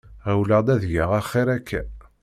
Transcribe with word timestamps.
Ɛewleɣ-d 0.29 0.67
ad 0.73 0.83
geɣ 0.93 1.11
axiṛ 1.19 1.47
akka. 1.57 1.81